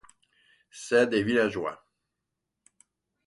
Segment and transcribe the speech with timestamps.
[0.71, 1.85] C’est des villageois.